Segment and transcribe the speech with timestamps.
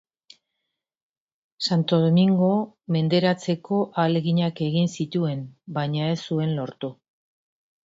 [1.65, 2.49] Santo Domingo
[2.97, 5.47] menderatzeko ahaleginak egin zituen,
[5.79, 6.95] baina ez zuen lortu.